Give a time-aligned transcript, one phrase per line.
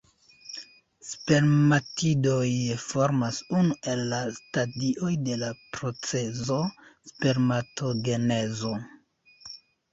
[1.07, 2.47] Spermatidoj
[2.85, 6.61] formas unu el la stadioj de la procezo
[7.13, 8.77] spermatogenezo.